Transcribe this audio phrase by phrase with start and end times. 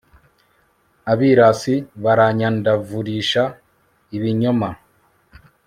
[1.11, 3.43] abirasi baranyandavurisha
[4.15, 4.69] ibinyoma